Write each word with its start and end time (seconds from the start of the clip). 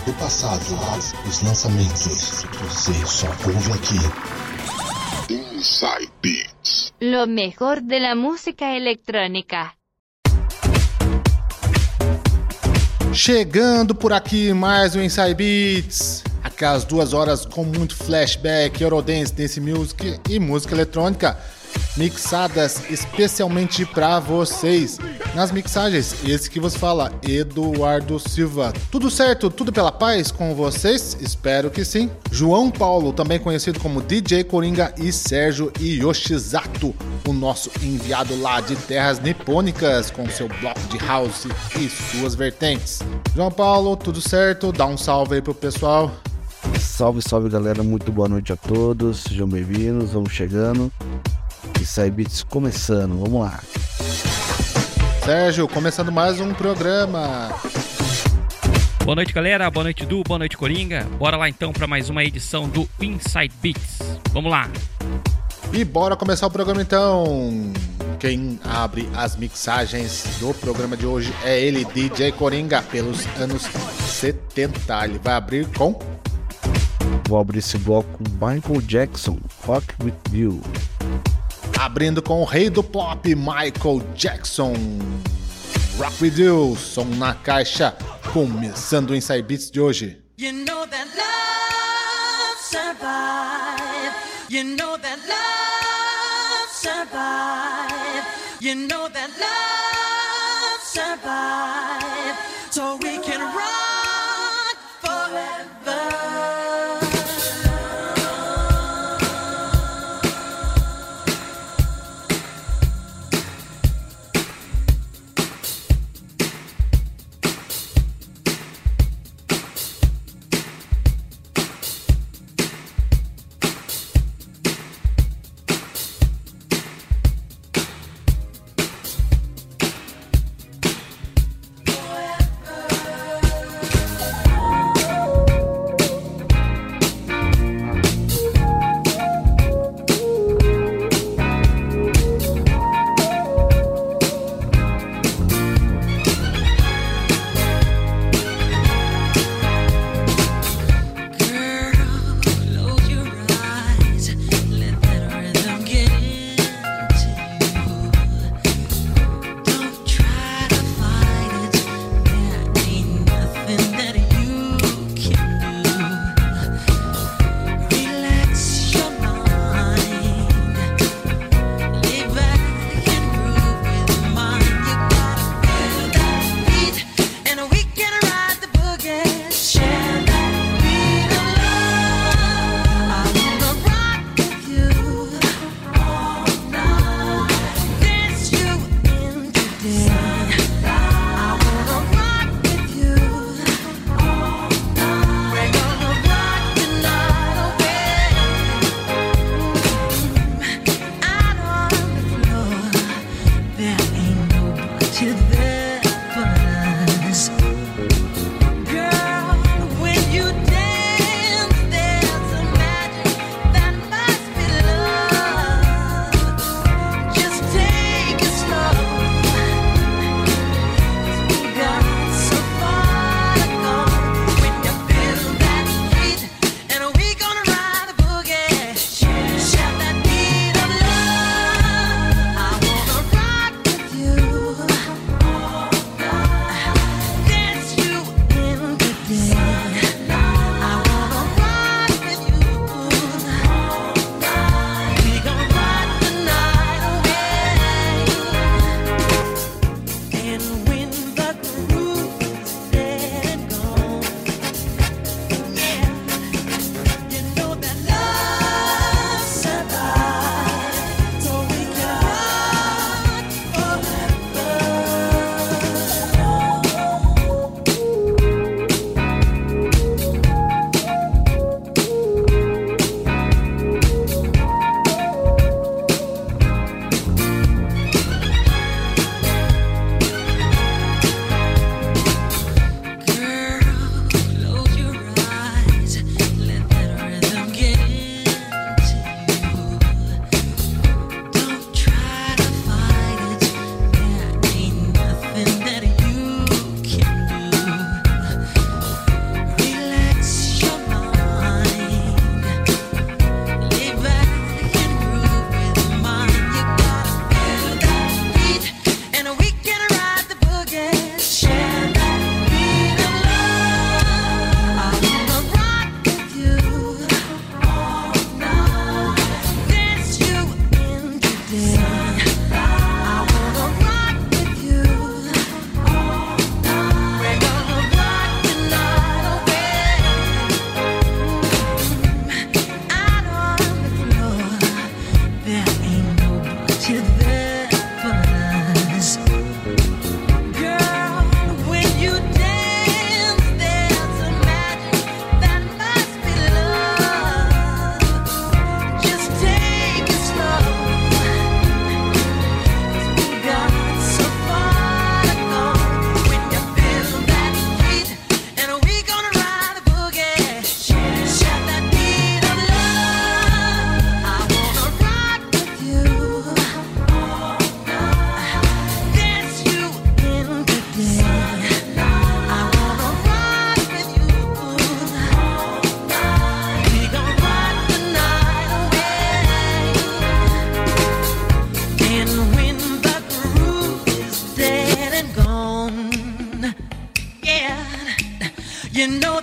clássicos 0.00 0.04
do 0.04 0.12
passado, 0.14 0.62
os 1.28 1.42
lançamentos. 1.42 2.44
Você 2.62 3.06
só 3.06 3.26
ouve 3.46 3.72
aqui. 3.72 5.32
Inside 5.32 6.10
Beats. 6.22 6.92
Lo 7.00 7.26
mejor 7.26 7.80
de 7.80 7.98
la 7.98 8.14
música 8.14 8.76
electrónica. 8.76 9.72
Chegando 13.12 13.94
por 13.94 14.12
aqui 14.12 14.52
mais 14.52 14.94
um 14.94 15.02
Inside 15.02 15.34
Beats. 15.34 16.24
Aquelas 16.42 16.84
duas 16.84 17.12
horas 17.12 17.44
com 17.44 17.64
muito 17.64 17.94
flashback, 17.94 18.82
Eurodance, 18.82 19.32
dance 19.32 19.60
music 19.60 20.20
e 20.28 20.38
música 20.38 20.74
eletrônica 20.74 21.36
mixadas 21.96 22.90
especialmente 22.90 23.84
para 23.84 24.18
vocês. 24.20 24.98
Nas 25.34 25.52
mixagens, 25.52 26.24
esse 26.24 26.50
que 26.50 26.58
vos 26.58 26.74
fala, 26.74 27.12
Eduardo 27.22 28.18
Silva. 28.18 28.72
Tudo 28.90 29.08
certo? 29.08 29.48
Tudo 29.48 29.72
pela 29.72 29.92
paz 29.92 30.32
com 30.32 30.56
vocês? 30.56 31.16
Espero 31.20 31.70
que 31.70 31.84
sim. 31.84 32.10
João 32.32 32.68
Paulo, 32.68 33.12
também 33.12 33.38
conhecido 33.38 33.78
como 33.78 34.02
DJ 34.02 34.42
Coringa, 34.42 34.92
e 34.98 35.12
Sérgio 35.12 35.72
Yoshizato, 35.80 36.92
o 37.28 37.32
nosso 37.32 37.70
enviado 37.80 38.38
lá 38.40 38.60
de 38.60 38.74
terras 38.74 39.20
nipônicas, 39.20 40.10
com 40.10 40.28
seu 40.28 40.48
bloco 40.60 40.80
de 40.88 40.98
house 40.98 41.46
e 41.78 41.88
suas 41.88 42.34
vertentes. 42.34 42.98
João 43.32 43.52
Paulo, 43.52 43.96
tudo 43.96 44.20
certo? 44.20 44.72
Dá 44.72 44.84
um 44.86 44.96
salve 44.96 45.36
aí 45.36 45.42
pro 45.42 45.54
pessoal. 45.54 46.10
Salve, 46.80 47.22
salve 47.22 47.48
galera, 47.48 47.84
muito 47.84 48.10
boa 48.10 48.28
noite 48.28 48.52
a 48.52 48.56
todos, 48.56 49.20
sejam 49.20 49.46
bem-vindos, 49.46 50.10
vamos 50.10 50.32
chegando. 50.32 50.92
Inside 51.80 52.10
Beats 52.10 52.42
começando, 52.42 53.16
vamos 53.16 53.40
lá. 53.40 53.60
Sérgio, 55.24 55.68
começando 55.68 56.10
mais 56.10 56.40
um 56.40 56.52
programa. 56.54 57.50
Boa 59.04 59.14
noite, 59.14 59.32
galera. 59.32 59.70
Boa 59.70 59.84
noite, 59.84 60.06
Du. 60.06 60.22
Boa 60.22 60.38
noite, 60.38 60.56
Coringa. 60.56 61.06
Bora 61.18 61.36
lá 61.36 61.48
então 61.48 61.72
para 61.72 61.86
mais 61.86 62.08
uma 62.08 62.24
edição 62.24 62.68
do 62.68 62.88
Inside 63.00 63.52
Beats. 63.60 63.98
Vamos 64.32 64.50
lá. 64.50 64.68
E 65.72 65.84
bora 65.84 66.16
começar 66.16 66.46
o 66.46 66.50
programa 66.50 66.82
então. 66.82 67.72
Quem 68.18 68.58
abre 68.64 69.08
as 69.14 69.36
mixagens 69.36 70.24
do 70.40 70.52
programa 70.54 70.96
de 70.96 71.06
hoje 71.06 71.32
é 71.44 71.60
ele, 71.60 71.84
DJ 71.84 72.32
Coringa, 72.32 72.82
pelos 72.82 73.26
anos 73.38 73.62
70. 73.62 75.04
Ele 75.04 75.18
vai 75.18 75.34
abrir 75.34 75.66
com. 75.76 75.98
Vou 77.28 77.38
abrir 77.38 77.58
esse 77.60 77.78
bloco 77.78 78.08
com 78.18 78.24
Michael 78.46 78.80
Jackson, 78.82 79.38
Rock 79.64 79.94
With 80.02 80.14
You. 80.32 80.60
Abrindo 81.80 82.20
com 82.20 82.42
o 82.42 82.44
rei 82.44 82.68
do 82.68 82.82
pop, 82.82 83.34
Michael 83.34 84.02
Jackson. 84.14 84.74
Rock 85.96 86.22
With 86.22 86.36
You, 86.36 86.76
som 86.76 87.06
na 87.06 87.32
caixa. 87.32 87.96
Começando 88.34 89.12
o 89.12 89.16
Inside 89.16 89.42
Beats 89.42 89.70
de 89.70 89.80
hoje. 89.80 90.22
You 90.38 90.52
know 90.52 90.86
that 90.86 91.08
love 91.16 92.58
survive. 92.60 94.14
You 94.50 94.76
know 94.76 94.98
that 94.98 95.20
love 95.26 96.68
survive. 96.70 98.26
You 98.60 98.74
know 98.74 99.08
that 99.08 99.30
love 99.40 100.82
survive. 100.84 102.36
So 102.70 102.98
we 103.02 103.20
can 103.20 103.40
rock 103.40 103.89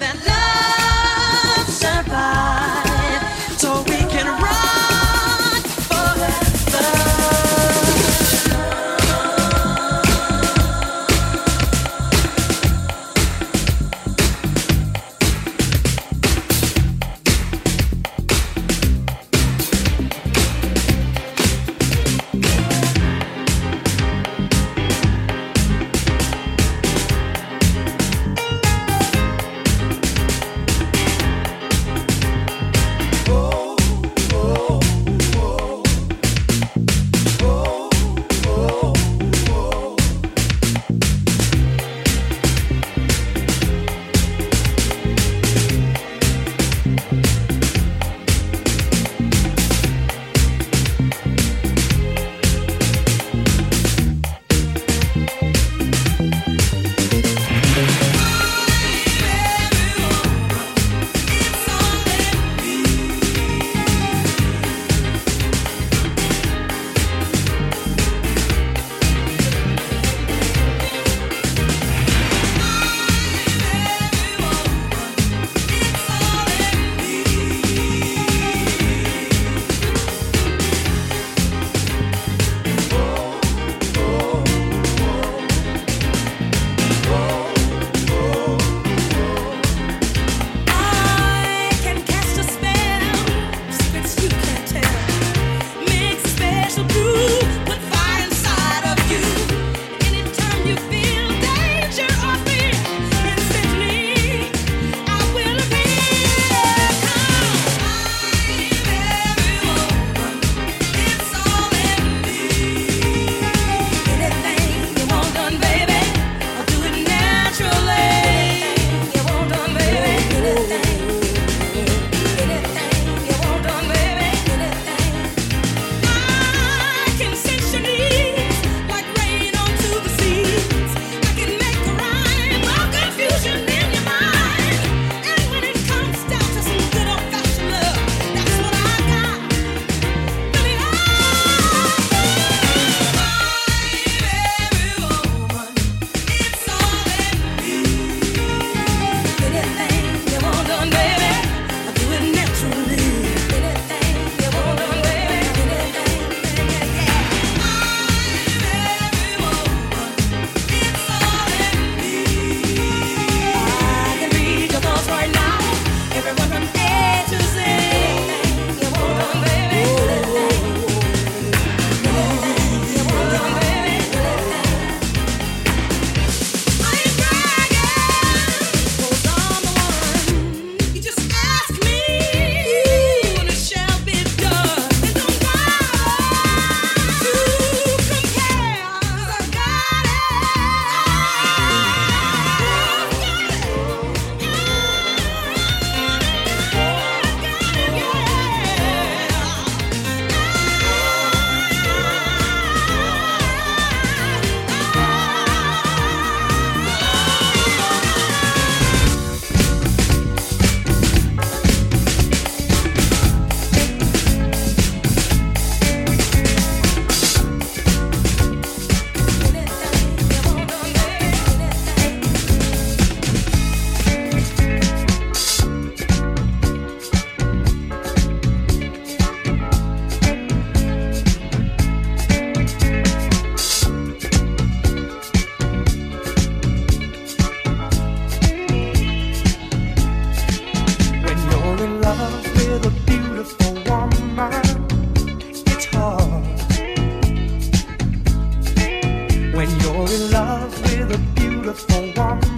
that 0.00 0.33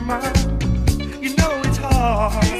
You 0.06 1.34
know 1.34 1.60
it's 1.64 1.78
hard. 1.78 2.55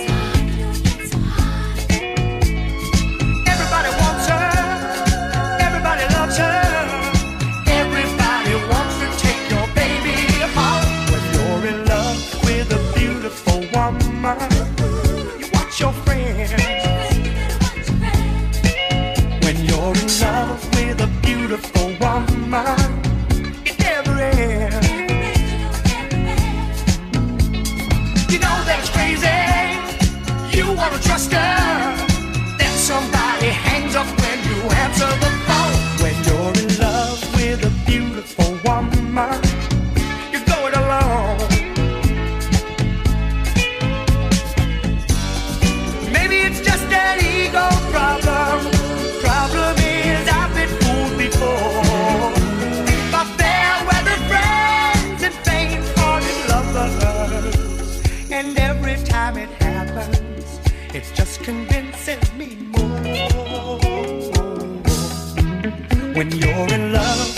never 30.91 31.03
trust 31.03 31.33
her. 31.33 31.97
Then 32.59 32.75
somebody 32.79 33.49
hangs 33.49 33.97
up 33.97 34.07
when 34.21 34.39
you 34.49 34.59
answer 34.85 35.11
the 35.23 35.36
When 66.17 66.33
you're 66.33 66.73
in 66.73 66.95
love. 66.95 67.36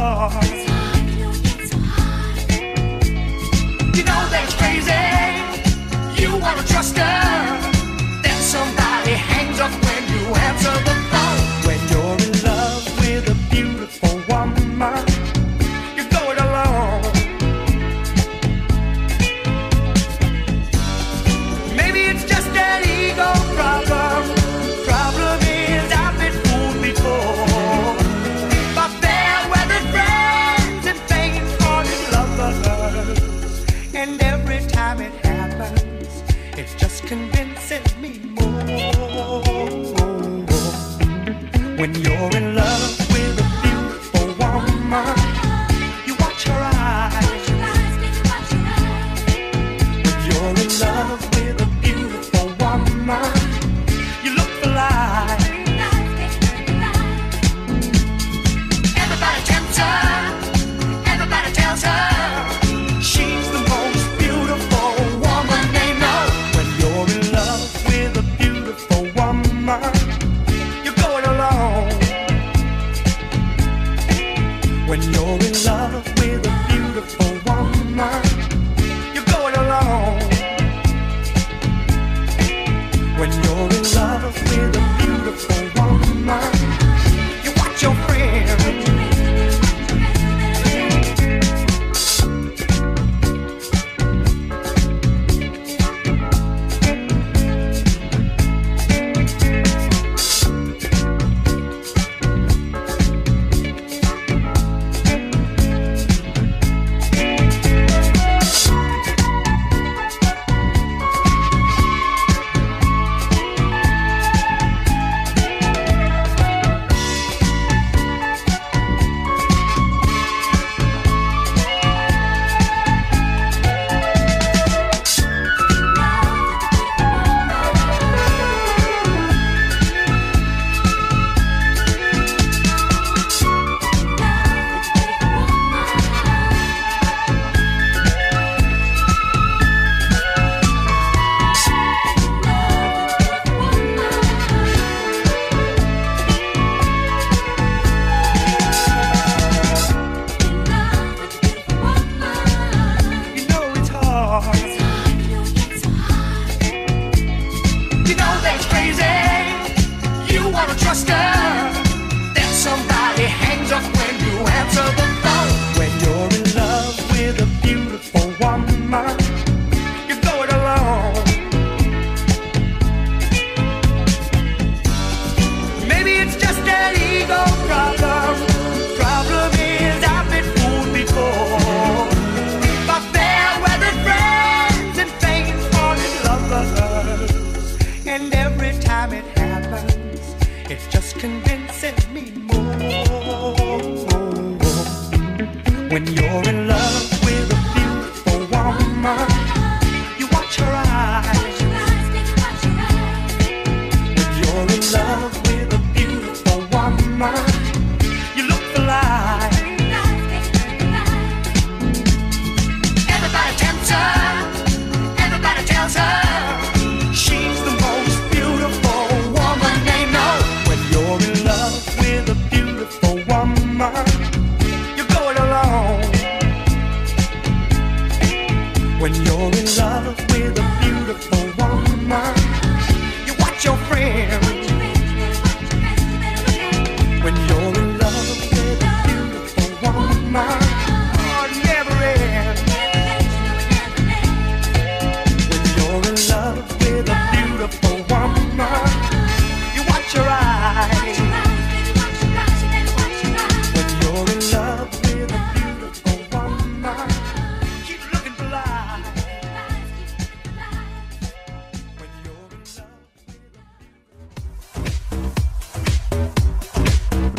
heart. 0.00 0.69
It's 36.60 36.74
just 36.74 37.04
convincing 37.04 37.80
me 38.02 38.18
more, 38.18 38.64
more, 38.66 39.42
more. 39.42 40.46
when 41.78 41.94
you're. 41.94 42.39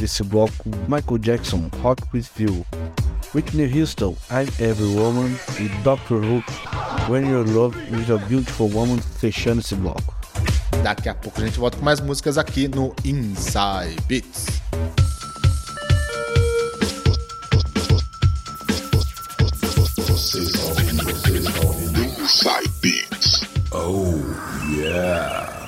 Desse 0.01 0.23
bloco 0.23 0.67
Michael 0.87 1.19
Jackson, 1.19 1.69
Rock 1.83 2.01
With 2.11 2.25
You. 2.39 2.65
Whitney 3.35 3.71
Houston, 3.71 4.15
I'm 4.31 4.47
Every 4.59 4.87
Woman 4.95 5.37
e 5.59 5.69
Dr. 5.83 6.19
Hook, 6.19 6.43
When 7.07 7.29
Your 7.29 7.47
Love 7.47 7.77
Is 7.95 8.09
a 8.09 8.17
Beautiful 8.17 8.69
Woman, 8.71 8.99
fechando 9.19 9.61
esse 9.61 9.75
bloco. 9.75 10.13
Daqui 10.83 11.07
a 11.07 11.13
pouco 11.13 11.39
a 11.39 11.45
gente 11.45 11.59
volta 11.59 11.77
com 11.77 11.85
mais 11.85 12.01
músicas 12.01 12.37
aqui 12.39 12.67
no 12.67 12.95
Inside 13.05 13.95
Beats. 14.07 14.47
Inside 22.19 22.71
Beats. 22.81 23.45
Oh, 23.71 24.17
yeah. 24.75 25.60